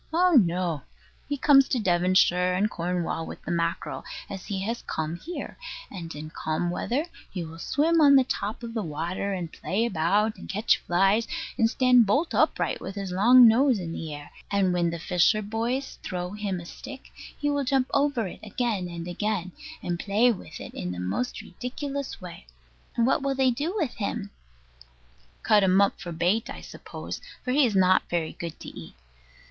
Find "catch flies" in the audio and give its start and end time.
10.49-11.27